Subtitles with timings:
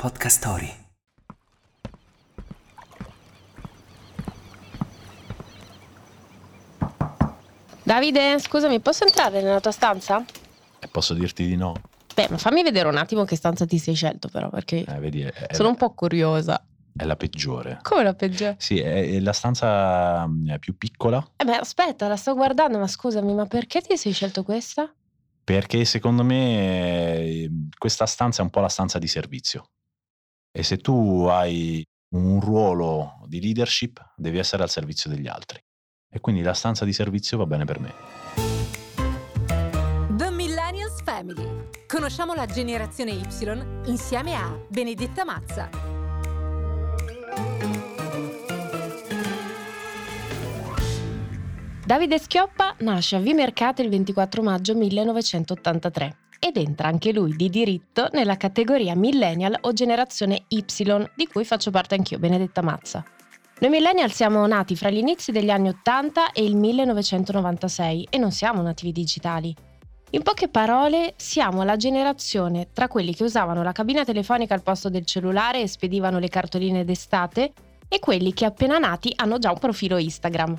[0.00, 0.70] Podcast Story.
[7.82, 10.24] Davide, scusami, posso entrare nella tua stanza?
[10.80, 11.74] E posso dirti di no?
[12.14, 15.22] Beh, ma fammi vedere un attimo che stanza ti sei scelto però, perché Eh, vedi,
[15.22, 16.62] è, è- sono un po' curiosa.
[16.96, 17.78] è la peggiore.
[17.82, 18.56] Come la peggiore?
[18.58, 22.78] Sì, è, è la stanza mm, è più piccola Eh beh, aspetta, la sto guardando,
[22.78, 24.92] ma scusami, ma perché ti sei scelto questa?
[25.48, 29.70] perché secondo me eh, questa stanza è un po' la stanza di servizio.
[30.50, 31.84] E se tu hai
[32.14, 35.60] un ruolo di leadership, devi essere al servizio degli altri.
[36.10, 37.94] E quindi la stanza di servizio va bene per me.
[40.16, 41.66] The Millennials Family.
[41.86, 43.26] Conosciamo la generazione Y
[43.86, 45.68] insieme a Benedetta Mazza.
[51.84, 58.08] Davide Schioppa nasce a Vimercate il 24 maggio 1983 ed entra anche lui di diritto
[58.12, 60.64] nella categoria millennial o generazione Y,
[61.14, 63.04] di cui faccio parte anch'io, Benedetta Mazza.
[63.60, 68.30] Noi millennial siamo nati fra gli inizi degli anni 80 e il 1996 e non
[68.30, 69.54] siamo nativi digitali.
[70.10, 74.88] In poche parole, siamo la generazione tra quelli che usavano la cabina telefonica al posto
[74.88, 77.52] del cellulare e spedivano le cartoline d'estate
[77.88, 80.56] e quelli che appena nati hanno già un profilo Instagram.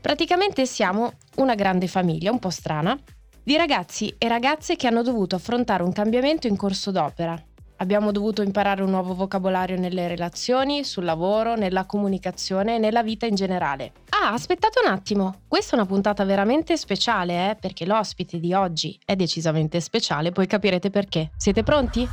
[0.00, 2.98] Praticamente siamo una grande famiglia, un po' strana,
[3.44, 7.38] di ragazzi e ragazze che hanno dovuto affrontare un cambiamento in corso d'opera.
[7.76, 13.26] Abbiamo dovuto imparare un nuovo vocabolario nelle relazioni, sul lavoro, nella comunicazione e nella vita
[13.26, 13.92] in generale.
[14.10, 18.98] Ah, aspettate un attimo, questa è una puntata veramente speciale, eh, perché l'ospite di oggi
[19.04, 21.32] è decisamente speciale, poi capirete perché.
[21.36, 22.08] Siete pronti?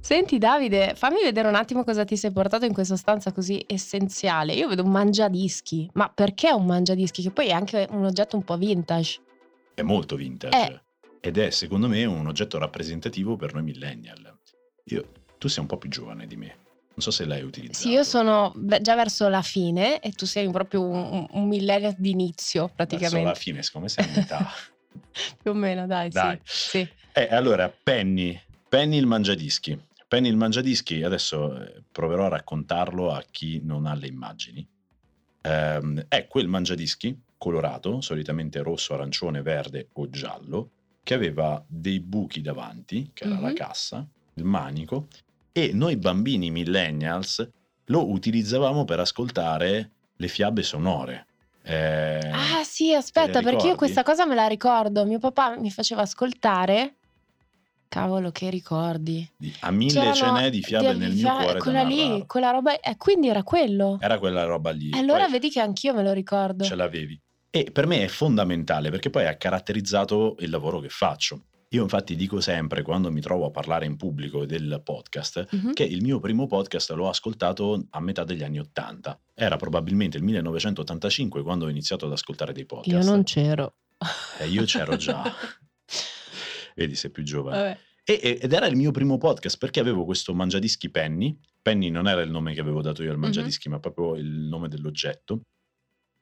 [0.00, 4.54] Senti Davide, fammi vedere un attimo cosa ti sei portato in questa stanza così essenziale.
[4.54, 7.20] Io vedo un mangiadischi, ma perché un mangiadischi?
[7.20, 9.20] Che poi è anche un oggetto un po' vintage.
[9.80, 10.56] È molto vintage.
[10.56, 10.80] Eh.
[11.20, 14.38] Ed è secondo me un oggetto rappresentativo per noi millennial.
[14.84, 16.46] Io, tu sei un po' più giovane di me.
[16.90, 17.78] Non so se l'hai utilizzato.
[17.78, 18.52] Sì, io sono
[18.82, 23.28] già verso la fine e tu sei proprio un, un, millennial d'inizio Verso praticamente.
[23.28, 24.50] la fine, siccome sei a metà.
[25.40, 26.38] Più o meno, dai, Dai.
[26.44, 26.68] sì.
[26.68, 26.88] sì.
[27.14, 28.38] Eh, allora, Penny.
[28.68, 29.78] Penny il mangiadischi.
[30.08, 34.68] Penny il mangiadischi, adesso eh, proverò a raccontarlo a chi non ha le immagini.
[35.40, 40.68] Ehm, è quel mangiadischi colorato, solitamente rosso, arancione, verde o giallo,
[41.02, 43.54] che aveva dei buchi davanti, che era la Mhm.
[43.54, 45.08] cassa, il manico,
[45.50, 47.48] e noi bambini millennials
[47.86, 51.26] lo utilizzavamo per ascoltare le fiabe sonore.
[51.62, 55.06] Eh, Ah sì, aspetta, perché io questa cosa me la ricordo.
[55.06, 56.96] Mio papà mi faceva ascoltare.
[57.88, 59.28] Cavolo, che ricordi.
[59.36, 61.58] di- a mille ce n'è di fiabe nel mio cuore.
[61.58, 62.78] Quella lì, quella roba.
[62.78, 63.98] Eh, quindi era quello.
[64.00, 64.92] Era quella roba lì.
[64.96, 66.62] Allora poi vedi che anch'io me lo ricordo.
[66.64, 67.20] ce l'avevi.
[67.50, 71.46] E per me è fondamentale perché poi ha caratterizzato il lavoro che faccio.
[71.72, 75.72] Io infatti dico sempre quando mi trovo a parlare in pubblico del podcast Mhm.
[75.72, 79.20] che il mio primo podcast l'ho ascoltato a metà degli anni 80.
[79.34, 83.04] Era probabilmente il 1985 quando ho iniziato ad ascoltare dei podcast.
[83.04, 83.74] Io non c'ero.
[84.38, 85.22] E io c'ero già.
[86.74, 87.56] Vedi, sei più giovane.
[87.56, 87.78] Vabbè.
[88.04, 91.38] E- ed era il mio primo podcast perché avevo questo mangiadischi Penny.
[91.62, 93.22] Penny non era il nome che avevo dato io al Mhm.
[93.22, 95.42] mangiadischi, ma proprio il nome dell'oggetto.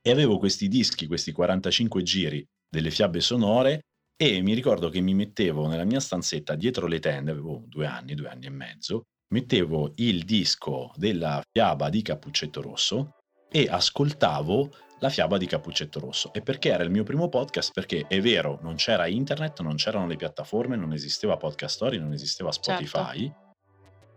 [0.08, 3.82] E avevo questi dischi, questi 45 giri delle fiabe sonore.
[4.16, 8.14] E mi ricordo che mi mettevo nella mia stanzetta dietro le tende, avevo due anni,
[8.14, 9.02] due anni e mezzo,
[9.34, 13.16] mettevo il disco della fiaba di Cappuccetto Rosso
[13.50, 14.70] e ascoltavo
[15.00, 16.32] la fiaba di Cappuccetto Rosso.
[16.32, 17.72] E perché era il mio primo podcast?
[17.74, 22.14] Perché è vero, non c'era internet, non c'erano le piattaforme, non esisteva Podcast Story, non
[22.14, 23.30] esisteva Spotify,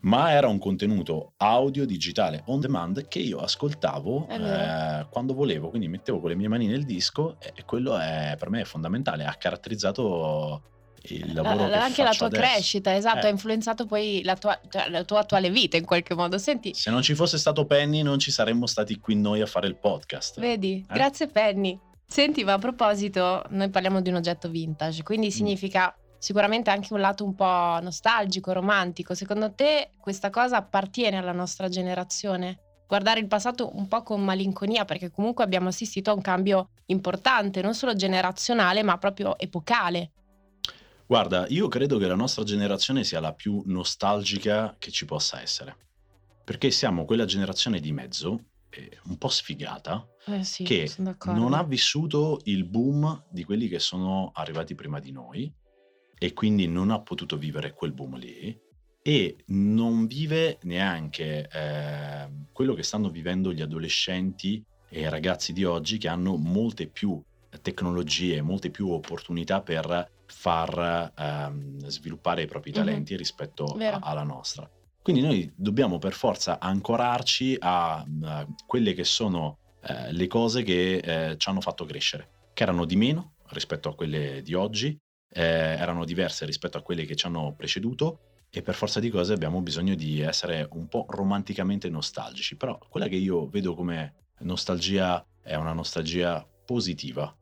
[0.02, 5.88] ma era un contenuto audio digitale on demand che io ascoltavo eh, quando volevo, quindi
[5.88, 9.34] mettevo con le mie mani nel disco e quello è per me è fondamentale, ha
[9.36, 10.62] caratterizzato
[11.06, 12.42] il lavoro La- che anche la tua adesso.
[12.42, 13.30] crescita, esatto, Eh.
[13.30, 16.38] ha influenzato poi la tua, cioè, la tua attuale vita in qualche modo.
[16.38, 19.68] Senti, Se non ci fosse stato Penny non ci saremmo stati qui noi a fare
[19.68, 20.40] il podcast.
[20.40, 20.94] vedi, Eh?
[20.94, 21.80] grazie Penny.
[22.06, 25.06] Senti, ma a proposito, noi parliamo di un oggetto vintage, Mm.
[25.06, 29.16] quindi significa sicuramente anche un lato un po' nostalgico, romantico.
[29.16, 32.60] Secondo te questa cosa appartiene alla nostra generazione?
[32.88, 37.64] Guardare il passato un po' con malinconia, perché comunque abbiamo assistito a un cambio importante,
[37.64, 40.12] non solo generazionale, ma proprio epocale.
[41.08, 45.76] Guarda, io credo che la nostra generazione sia la più nostalgica che ci possa essere.
[46.44, 50.88] Perché siamo quella generazione di mezzo, eh, un po' sfigata, Eh sì, che
[51.26, 55.52] non ha vissuto il boom di quelli che sono arrivati prima di noi
[56.24, 58.56] e quindi non ha potuto vivere quel boom lì
[59.02, 65.64] e non vive neanche eh, quello che stanno vivendo gli adolescenti e i ragazzi di
[65.64, 67.20] oggi che hanno molte più
[67.64, 72.76] tecnologie, molte più opportunità per far ehm, sviluppare i propri Mhm.
[72.78, 74.70] talenti rispetto a- alla nostra.
[75.02, 80.98] Quindi noi dobbiamo per forza ancorarci a eh, quelle che sono eh, le cose che
[80.98, 84.96] eh, ci hanno fatto crescere, che erano di meno rispetto a quelle di oggi,
[85.34, 88.20] eh, erano diverse rispetto a quelle che ci hanno preceduto
[88.50, 93.08] e per forza di cose abbiamo bisogno di essere un po' romanticamente nostalgici, però quella
[93.08, 97.34] che io vedo come nostalgia è una nostalgia positiva.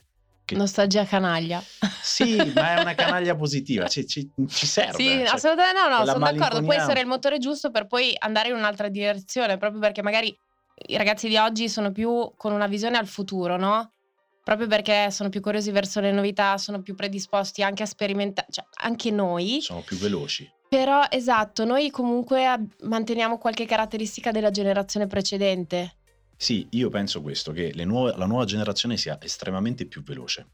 [0.45, 1.61] che- Nostalgia canaglia.
[2.01, 4.93] Sì, ma è una canaglia positiva, ci, ci- ci serve.
[4.93, 6.61] Sì, cioè, assolutamente no, no, sono d'accordo.
[6.63, 10.35] Può essere il motore giusto per poi andare in un'altra direzione, proprio perché magari
[10.87, 13.91] i ragazzi di oggi sono più con una visione al futuro, no?
[14.43, 18.65] Proprio perché sono più curiosi verso le novità, sono più predisposti anche a sperimentare, cioè
[18.81, 19.59] anche noi.
[19.61, 20.49] sono più veloci.
[20.69, 25.95] Però esatto, noi comunque manteniamo qualche caratteristica della generazione precedente.
[26.37, 30.47] Sì, io penso questo, che le nuove- la nuova generazione sia estremamente più veloce.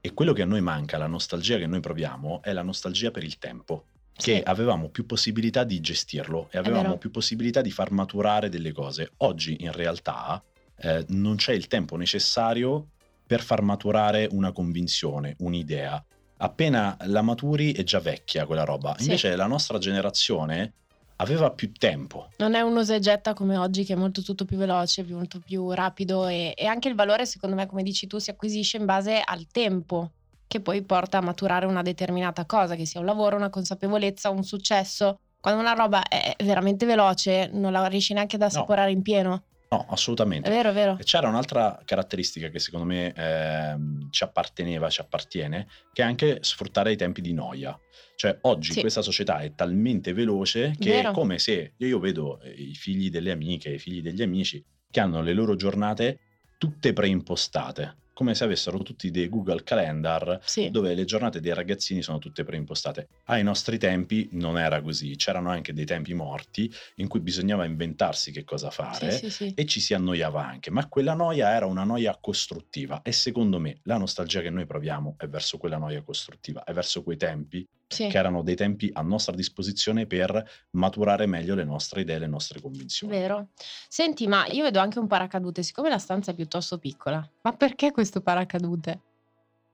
[0.00, 3.22] E quello che a noi manca, la nostalgia che noi proviamo, è la nostalgia per
[3.22, 3.84] il tempo.
[4.12, 4.42] Che Sì.
[4.44, 9.12] avevamo più possibilità di gestirlo e avevamo più possibilità di far maturare delle cose.
[9.18, 10.42] Oggi, in realtà,
[10.76, 12.88] eh, non c'è il tempo necessario
[13.32, 16.04] per far maturare una convinzione, un'idea.
[16.36, 18.94] Appena la maturi è già vecchia quella roba.
[18.98, 19.04] Sì.
[19.04, 20.74] Invece la nostra generazione
[21.16, 22.28] aveva più tempo.
[22.36, 25.40] Non è un usa e getta come oggi che è molto tutto più veloce, molto
[25.42, 28.84] più rapido e, e anche il valore secondo me come dici tu si acquisisce in
[28.84, 30.10] base al tempo
[30.46, 34.42] che poi porta a maturare una determinata cosa, che sia un lavoro, una consapevolezza, un
[34.44, 35.20] successo.
[35.40, 39.44] Quando una roba è veramente veloce non la riesci neanche ad assaporare in pieno.
[39.72, 40.50] No, È assolutamente.
[40.50, 40.96] vero, è vero.
[41.00, 46.38] E c'era un'altra caratteristica che secondo me ehm, ci apparteneva, ci appartiene, che è anche
[46.42, 47.78] sfruttare i tempi di noia.
[48.14, 48.80] Cioè oggi Sì.
[48.80, 51.10] questa società è talmente veloce che Vero.
[51.10, 55.00] è come se io vedo eh, i figli delle amiche, i figli degli amici che
[55.00, 56.18] hanno le loro giornate
[56.58, 60.70] tutte preimpostate, come se avessero tutti dei Google Calendar Sì.
[60.70, 63.08] dove le giornate dei ragazzini sono tutte preimpostate.
[63.24, 68.32] Ai nostri tempi non era così, c'erano anche dei tempi morti in cui bisognava inventarsi
[68.32, 71.84] che cosa fare Sì, sì, e ci si annoiava anche, ma quella noia era una
[71.84, 76.64] noia costruttiva e secondo me la nostalgia che noi proviamo è verso quella noia costruttiva,
[76.64, 78.08] è verso quei tempi Sì.
[78.08, 82.60] che erano dei tempi a nostra disposizione per maturare meglio le nostre idee, le nostre
[82.60, 83.12] convinzioni.
[83.12, 83.48] Vero.
[83.88, 87.26] Senti, ma io vedo anche un paracadute, siccome la stanza è piuttosto piccola.
[87.42, 89.00] Ma perché questo paracadute?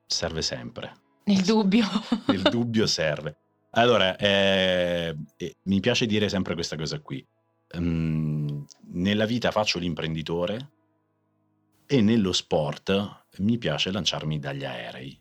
[0.07, 0.93] Serve sempre.
[1.25, 1.87] Nel dubbio.
[2.33, 3.37] Il dubbio serve.
[3.73, 7.25] Allora, eh, eh, mi piace dire sempre questa cosa qui.
[7.77, 8.63] Mm,
[8.93, 10.71] nella vita faccio l'imprenditore
[11.87, 15.21] e nello sport mi piace lanciarmi dagli aerei.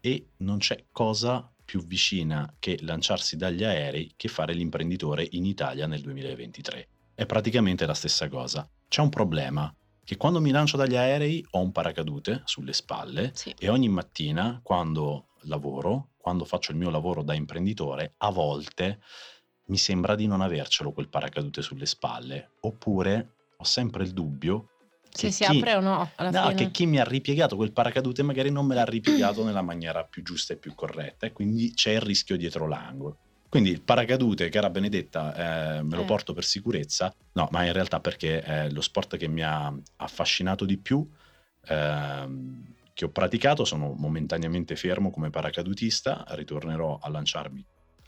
[0.00, 5.88] E non c'è cosa più vicina che lanciarsi dagli aerei che fare l'imprenditore in Italia
[5.88, 6.88] nel 2023.
[7.16, 8.68] È praticamente la stessa cosa.
[8.86, 9.74] C'è un problema,
[10.04, 13.52] che quando mi lancio dagli aerei ho un paracadute sulle spalle Sì.
[13.58, 19.00] e ogni mattina quando lavoro, quando faccio il mio lavoro da imprenditore, a volte
[19.66, 24.68] mi sembra di non avercelo quel paracadute sulle spalle, oppure ho sempre il dubbio
[25.16, 26.54] Se si chi- apre o no, alla No, fine.
[26.54, 30.22] che chi mi ha ripiegato quel paracadute magari non me l'ha ripiegato nella maniera più
[30.22, 33.16] giusta e più corretta e quindi c'è il rischio dietro l'angolo.
[33.48, 36.06] Quindi il paracadute, cara Benedetta, eh, me lo Eh.
[36.06, 40.64] porto per sicurezza, no, ma in realtà perché è lo sport che mi ha affascinato
[40.64, 41.08] di più,
[41.68, 47.64] ehm, che ho praticato, sono momentaneamente fermo come paracadutista, ritornerò a lanciarmi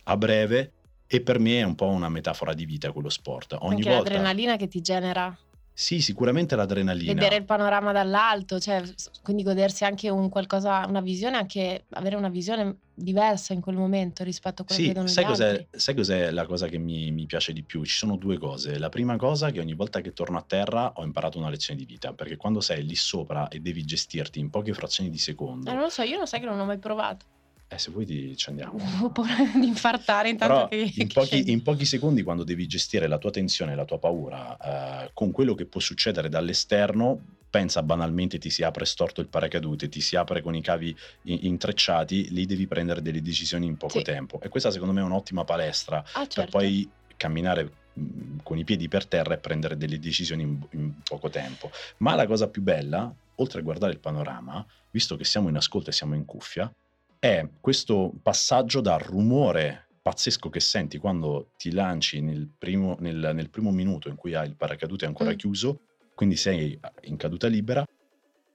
[0.09, 0.73] a breve
[1.07, 3.57] e per me è un po' una metafora di vita quello sport.
[3.61, 4.11] Ogni anche volta...
[4.11, 5.37] l'adrenalina che ti genera
[5.79, 7.05] Sì, sicuramente l'adrenalina.
[7.05, 8.83] vedere il panorama dall'alto, cioè
[9.23, 14.25] quindi godersi anche un qualcosa, una visione, anche avere una visione diversa in quel momento
[14.25, 15.69] rispetto a quello che Sì, vedono sai gli cos'è, altri.
[15.71, 17.85] sai cos'è la cosa che mi, mi piace di più?
[17.85, 18.79] Ci sono due cose.
[18.79, 21.79] La prima cosa è che ogni volta che torno a terra ho imparato una lezione
[21.79, 25.71] di vita, perché quando sei lì sopra e devi gestirti in poche frazioni di secondo,
[25.71, 27.27] Eh, non lo so, io lo sai che non ho mai provato.
[27.69, 28.79] Eh, se vuoi ci andiamo.
[29.03, 33.07] Ho paura di infartare intanto Però che, in pochi, in pochi secondi, quando devi gestire
[33.09, 34.57] la tua tensione e la tua paura
[35.05, 39.89] eh, con quello che può succedere dall'esterno, pensa banalmente ti si apre storto il paracadute,
[39.89, 43.99] ti si apre con i cavi in- intrecciati, lì devi prendere delle decisioni in poco
[43.99, 44.05] Sì.
[44.05, 44.41] tempo.
[44.41, 46.59] E questa secondo me è un'ottima palestra Ah, per certo.
[46.59, 51.31] poi camminare mh, con i piedi per terra e prendere delle decisioni in, in poco
[51.31, 51.71] tempo.
[51.99, 55.91] Ma la cosa più bella, oltre a guardare il panorama, visto che siamo in ascolto
[55.91, 56.71] e siamo in cuffia,
[57.19, 63.51] è questo passaggio dal rumore pazzesco che senti quando ti lanci nel primo, nel, nel
[63.51, 65.37] primo minuto in cui hai il paracadute ancora Mm.
[65.37, 65.81] chiuso,
[66.15, 67.85] quindi sei in caduta libera,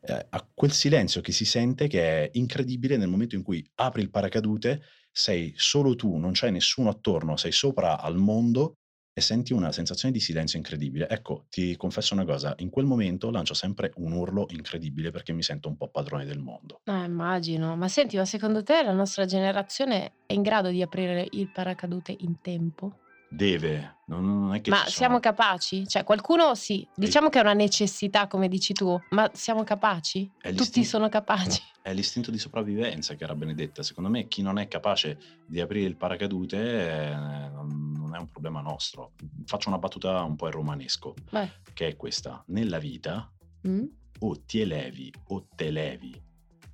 [0.04, 4.02] eh, a quel silenzio che si sente che è incredibile nel momento in cui apri
[4.02, 8.78] il paracadute, sei solo tu, non c'è nessuno attorno, sei sopra al mondo
[9.14, 11.10] e senti una sensazione di silenzio incredibile.
[11.10, 15.44] Ecco, ti confesso una cosa, in quel momento lancio sempre un urlo incredibile perché mi
[15.44, 16.82] sento un po' padrone del mondo.
[16.86, 17.76] Eh, immagino.
[17.76, 22.16] Ma senti, ma secondo te la nostra generazione è in grado di aprire il paracadute
[22.20, 22.96] in tempo?
[23.34, 25.88] Deve, non, non è che Ma ci sono- siamo capaci?
[25.88, 30.30] Cioè, qualcuno sì, diciamo che è una necessità, come dici tu, ma siamo capaci?
[30.54, 31.62] Tutti sono capaci.
[31.82, 33.82] È l'istinto di sopravvivenza, cara Benedetta.
[33.82, 38.28] Secondo me chi non è capace di aprire il paracadute eh, non non è un
[38.30, 39.14] problema nostro.
[39.46, 41.50] Faccio una battuta un po' in romanesco, Vai.
[41.74, 42.44] che è questa.
[42.48, 43.32] Nella vita
[43.68, 43.86] Mm?
[44.22, 46.20] o ti elevi o te levi.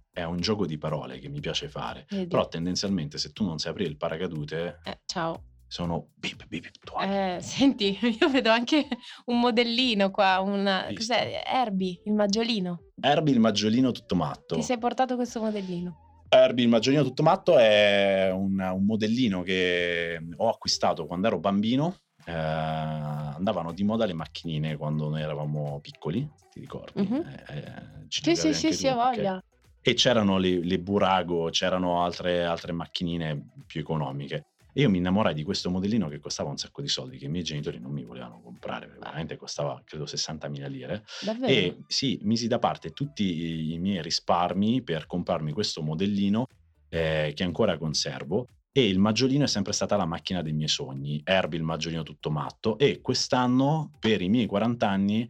[0.09, 2.05] È un gioco di parole che mi piace fare.
[2.09, 2.27] Vedi?
[2.27, 5.43] Però tendenzialmente se tu non sai aprire il paracadute Eh, ciao.
[5.67, 7.01] sono bip bip bip.
[7.01, 8.87] Eh, senti, io vedo anche
[9.25, 10.85] un modellino qua, una...
[10.87, 11.13] Visto.
[11.13, 11.43] Cos'è?
[11.45, 12.83] Herbie, il maggiolino.
[13.01, 14.55] Herbie il maggiolino tutto matto.
[14.55, 16.06] Ti sei portato questo modellino?
[16.29, 21.95] Herbie il maggiolino tutto matto è un, un modellino che ho acquistato quando ero bambino.
[22.25, 27.01] Eh, andavano di moda le macchinine quando noi eravamo piccoli, ti ricordi?
[27.01, 27.15] Mhm.
[27.47, 27.73] Eh, eh,
[28.09, 29.41] Sì, sì, sì, sì, voglia.
[29.81, 34.47] E c'erano le, le Burago, c'erano altre, altre macchinine più economiche.
[34.77, 37.29] E io mi innamorai di questo modellino che costava un sacco di soldi, che i
[37.29, 41.03] miei genitori non mi volevano comprare, perché veramente costava credo 60.000 lire.
[41.19, 41.51] Davvero?
[41.51, 46.45] E sì, misi da parte tutti i miei risparmi per comprarmi questo modellino
[46.89, 48.45] eh, che ancora conservo.
[48.71, 51.21] E il maggiolino è sempre stata la macchina dei miei sogni.
[51.23, 52.77] Herbie il maggiolino tutto matto.
[52.77, 55.27] E quest'anno, per i miei 40 anni,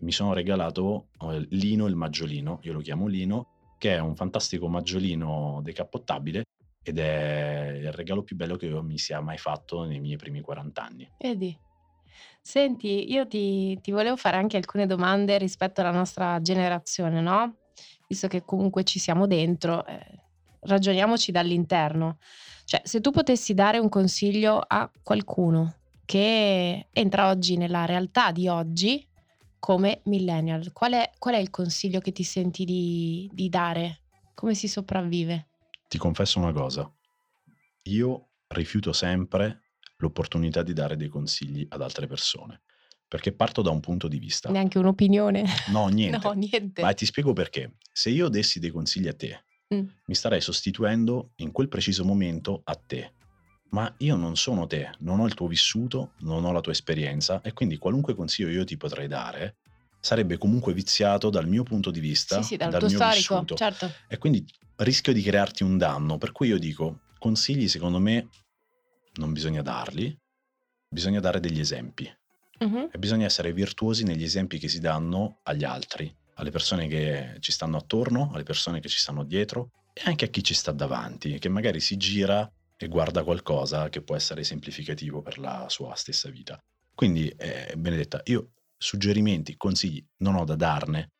[0.00, 2.60] mi sono regalato eh, Lino il maggiolino.
[2.64, 6.44] Io lo chiamo Lino, che è un fantastico maggiolino decappottabile.
[6.82, 10.40] Ed è il regalo più bello che io mi sia mai fatto nei miei primi
[10.40, 11.10] 40 anni.
[11.18, 11.58] Vedi?
[12.40, 17.56] Senti, io ti, ti volevo fare anche alcune domande rispetto alla nostra generazione, no?
[18.08, 20.00] Visto che comunque ci siamo dentro, eh,
[20.60, 22.18] ragioniamoci dall'interno.
[22.64, 25.74] Cioè, se tu potessi dare un consiglio a qualcuno
[26.06, 29.06] che entra oggi nella realtà di oggi
[29.58, 34.00] come millennial, qual è, qual è il consiglio che ti senti di, di dare?
[34.34, 35.49] Come si sopravvive?
[35.90, 36.88] Ti confesso una cosa,
[37.88, 39.62] io rifiuto sempre
[39.96, 42.62] l'opportunità di dare dei consigli ad altre persone,
[43.08, 44.50] perché parto da un punto di vista.
[44.50, 45.44] Neanche un'opinione?
[45.72, 46.18] No, niente.
[46.28, 46.80] No, niente.
[46.82, 47.72] Ma ti spiego perché.
[47.92, 49.86] Se io dessi dei consigli a te, Mm.
[50.06, 53.12] mi starei sostituendo in quel preciso momento a te.
[53.70, 57.40] Ma io non sono te, non ho il tuo vissuto, non ho la tua esperienza
[57.40, 59.58] e quindi qualunque consiglio io ti potrei dare
[60.00, 63.34] sarebbe comunque viziato dal mio punto di vista, Sì, sì, dal, dal tuo mio storico,
[63.34, 63.54] vissuto.
[63.54, 63.92] certo.
[64.08, 64.44] E quindi
[64.82, 66.18] rischio di crearti un danno.
[66.18, 68.28] Per cui io dico, consigli secondo me
[69.14, 70.16] non bisogna darli,
[70.88, 72.10] bisogna dare degli esempi.
[72.60, 72.90] Mhm.
[72.92, 77.52] E bisogna essere virtuosi negli esempi che si danno agli altri, alle persone che ci
[77.52, 81.38] stanno attorno, alle persone che ci stanno dietro e anche a chi ci sta davanti,
[81.38, 86.28] che magari si gira e guarda qualcosa che può essere esemplificativo per la sua stessa
[86.30, 86.62] vita.
[86.94, 91.12] Quindi, eh, Benedetta, io suggerimenti, consigli non ho da darne,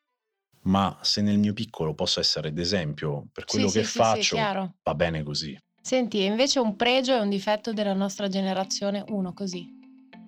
[0.63, 4.03] ma se nel mio piccolo posso essere d'esempio per quello Sì, che sì, sì, sì,
[4.03, 4.73] faccio, chiaro.
[4.83, 5.57] va bene così.
[5.81, 9.79] Senti, invece un pregio e un difetto della nostra generazione, uno così.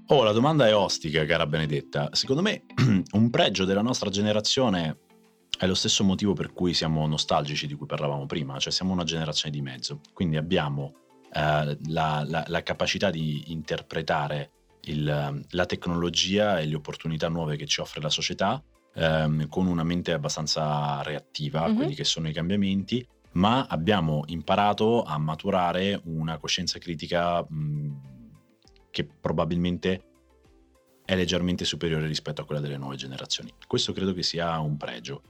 [0.08, 2.10] Oh, la domanda è ostica, cara Benedetta.
[2.14, 2.64] Secondo me
[3.14, 4.98] un pregio della nostra generazione
[5.58, 9.04] è lo stesso motivo per cui siamo nostalgici di cui parlavamo prima, cioè siamo una
[9.04, 10.96] generazione di mezzo, quindi abbiamo
[11.36, 14.52] eh, la, la- la capacità di interpretare
[14.86, 18.62] il- la tecnologia e le opportunità nuove che ci offre la società
[18.96, 21.76] ehm, con una mente abbastanza reattiva a Mhm.
[21.76, 28.00] quelli che sono i cambiamenti, ma abbiamo imparato a maturare una coscienza critica mh,
[28.92, 30.04] che probabilmente
[31.06, 33.54] è leggermente superiore rispetto a quella delle nuove generazioni.
[33.68, 35.22] Questo credo che sia un pregio.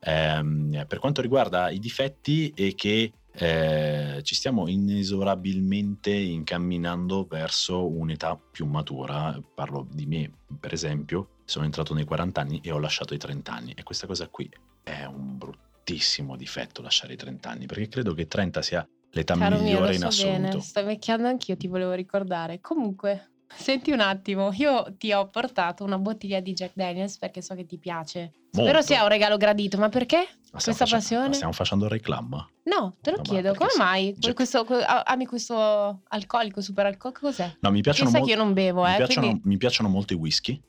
[0.00, 8.36] Ehm, per quanto riguarda i difetti è che eh, ci stiamo inesorabilmente incamminando verso un'età
[8.36, 9.40] più matura.
[9.54, 13.52] Parlo di me, per esempio, sono entrato nei 40 anni e ho lasciato i 30
[13.52, 14.50] anni e questa cosa qui
[14.82, 19.56] è un bruttissimo difetto lasciare i 30 anni, perché credo che 30 sia l'età Caro
[19.56, 20.40] mio, migliore lo in so assoluto.
[20.40, 22.60] bene, sto invecchiando anch'io, ti volevo ricordare.
[22.60, 27.54] Comunque, senti un attimo, io ti ho portato una bottiglia di Jack Daniels perché so
[27.54, 28.32] che ti piace.
[28.50, 28.82] Spero Molto.
[28.82, 30.16] sia un regalo gradito, ma perché?
[30.16, 31.28] Ma stiamo Questa facendo- passione?
[31.28, 32.48] ma Stiamo facendo il reclamo.
[32.64, 34.14] No, te lo No, ma chiedo, perché come mai?
[34.18, 34.66] Jack- Questo,
[35.04, 37.56] ami questo alcolico, super alcolico, cos'è?
[37.60, 39.88] No, mi piacciono, sai mol- che io non bevo, mi eh, piacciono, quindi- mi piacciono
[39.88, 40.62] molto i whisky.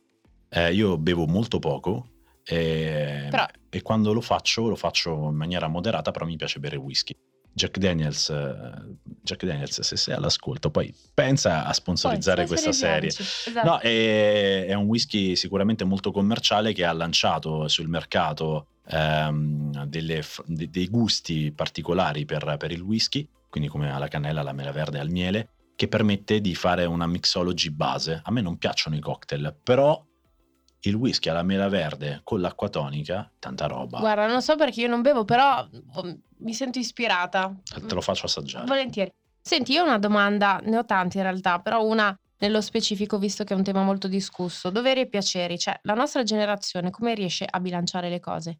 [0.49, 2.07] Eh, io bevo molto poco.
[2.45, 6.75] E, Però- e quando lo faccio, lo faccio in maniera moderata, però mi piace bere
[6.77, 7.13] whisky.
[7.53, 13.09] Jack Daniels, eh, Jack Daniels, se sei all'ascolto, poi pensa a sponsorizzare Poi, questa serie.
[13.09, 13.67] Esatto.
[13.67, 20.23] No, è, è un whisky sicuramente molto commerciale che ha lanciato sul mercato ehm, delle
[20.45, 24.97] de- dei gusti particolari per, per il whisky, quindi come alla cannella, alla mela verde
[24.97, 28.19] e al miele, che permette di fare una mixology base.
[28.23, 30.03] A me non piacciono i cocktail, però
[30.85, 33.99] il whisky alla mela verde con l'acqua tonica, tanta roba.
[33.99, 37.53] Guarda, non so perché io non bevo, però oh, mi sento ispirata.
[37.63, 38.65] Te lo faccio assaggiare.
[38.65, 39.11] Volentieri.
[39.41, 43.43] Senti, io ho una domanda, ne ho tante in realtà, però una nello specifico, visto
[43.45, 44.69] che è un tema molto discusso.
[44.69, 48.59] Doveri e piaceri, cioè la nostra generazione come riesce a bilanciare le cose?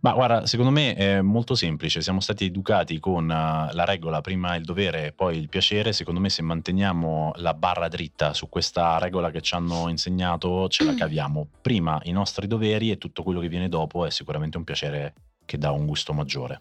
[0.00, 4.54] Ma guarda, secondo me è molto semplice, siamo stati educati con eh, la regola, prima
[4.54, 8.98] il dovere e poi il piacere, secondo me se manteniamo la barra dritta su questa
[8.98, 11.48] regola che ci hanno insegnato ce la caviamo.
[11.60, 15.58] Prima i nostri doveri e tutto quello che viene dopo è sicuramente un piacere che
[15.58, 16.60] dà un gusto maggiore.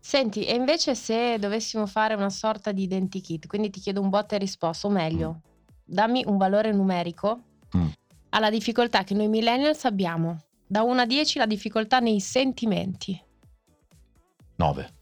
[0.00, 4.34] Senti, e invece se dovessimo fare una sorta di identikit, quindi ti chiedo un botta
[4.34, 5.40] e risposta, o meglio,
[5.84, 7.40] dammi un valore numerico
[7.74, 7.88] Mm.
[8.30, 10.38] alla difficoltà che noi millennials abbiamo.
[10.66, 13.20] Da 1 a 10 la difficoltà nei sentimenti,
[14.56, 14.92] 9,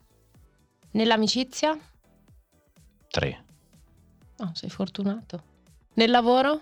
[0.92, 1.78] nell'amicizia?
[3.08, 3.44] 3.
[4.38, 5.44] No, sei fortunato.
[5.94, 6.60] Nel lavoro?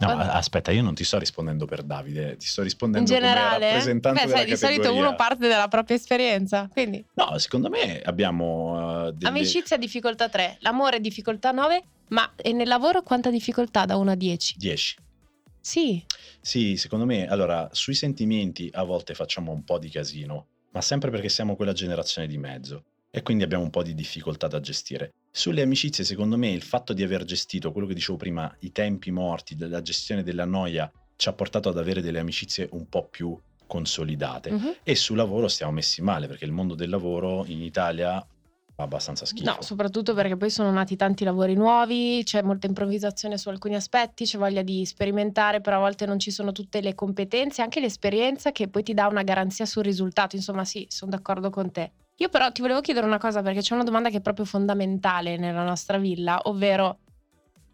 [0.00, 3.28] No, Quando- aspetta, io non ti sto rispondendo per Davide, ti sto rispondendo In come
[3.32, 3.66] generale?
[3.68, 9.08] rappresentante Beh, sai, di solito uno parte dalla propria esperienza, quindi No, secondo me abbiamo
[9.08, 13.96] eh, delle- amicizia difficoltà 3, l'amore difficoltà 9, ma e nel lavoro quanta difficoltà da
[13.96, 14.54] 1 a 10?
[14.56, 14.96] 10.
[15.68, 16.02] Sì,
[16.40, 21.10] Sì, secondo me, allora, sui sentimenti a volte facciamo un po' di casino, ma sempre
[21.10, 25.12] perché siamo quella generazione di mezzo e quindi abbiamo un po' di difficoltà da gestire.
[25.30, 29.10] Sulle amicizie, secondo me, il fatto di aver gestito quello che dicevo prima, i tempi
[29.10, 33.38] morti, della gestione della noia, ci ha portato ad avere delle amicizie un po' più
[33.66, 34.50] consolidate.
[34.52, 34.76] Mhm.
[34.82, 38.26] E sul lavoro stiamo messi male, perché il mondo del lavoro in Italia
[38.78, 39.50] fa abbastanza schifo.
[39.50, 44.24] No, soprattutto perché poi sono nati tanti lavori nuovi, c'è molta improvvisazione su alcuni aspetti,
[44.24, 48.52] c'è voglia di sperimentare, però a volte non ci sono tutte le competenze, anche l'esperienza
[48.52, 50.36] che poi ti dà una garanzia sul risultato.
[50.36, 51.90] Insomma, sì, sono d'accordo con te.
[52.18, 55.36] Io però ti volevo chiedere una cosa perché c'è una domanda che è proprio fondamentale
[55.36, 57.00] nella nostra villa, ovvero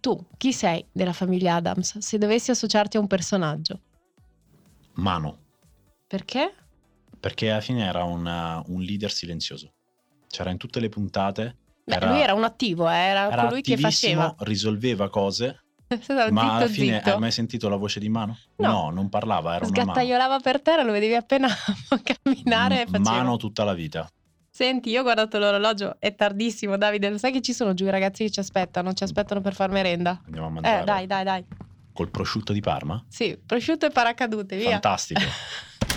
[0.01, 3.81] tu, chi sei della famiglia Adams se dovessi associarti a un personaggio?
[4.95, 5.39] Mano,
[6.07, 6.55] Perché?
[7.21, 9.73] perché alla fine era una- un leader silenzioso.
[10.35, 11.57] C'era in tutte le puntate.
[11.85, 14.35] Beh, era- lui era un attivo, eh, era, era colui che faceva.
[14.39, 15.61] risolveva cose,
[16.01, 17.13] Stava ma alla fine zitto.
[17.13, 18.37] hai mai sentito la voce di mano?
[18.57, 18.91] No.
[18.91, 19.65] non parlava, era.
[19.65, 21.47] Sgattaiolava per terra, lo vedevi appena
[22.03, 23.01] camminare M-.
[23.01, 24.09] Mano tutta la vita.
[24.51, 27.11] Senti, io ho guardato l'orologio, è tardissimo, Davide.
[27.11, 28.93] Lo sai che ci sono giù i ragazzi che ci aspettano?
[28.93, 30.21] Ci aspettano per far merenda.
[30.25, 30.83] Andiamo a mangiare.
[30.83, 31.45] Eh, dai, dai, dai.
[31.93, 33.05] Col prosciutto di Parma?
[33.09, 34.71] Sì, prosciutto e paracadute, via.
[34.71, 35.21] Fantastico.